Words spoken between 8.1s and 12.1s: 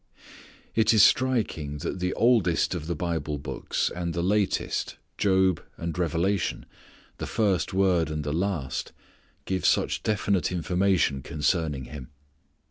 the last, give such definite information concerning him.